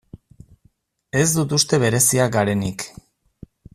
[1.19, 2.87] Ez dut uste bereziak garenik.